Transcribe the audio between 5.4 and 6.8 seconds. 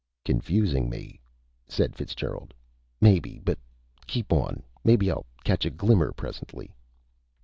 catch a glimmer presently."